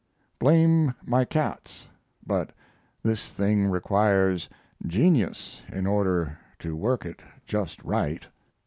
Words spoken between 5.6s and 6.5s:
in order